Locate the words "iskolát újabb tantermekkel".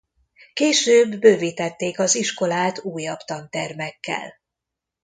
2.15-4.33